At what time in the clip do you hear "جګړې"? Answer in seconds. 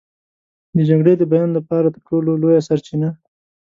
0.89-1.13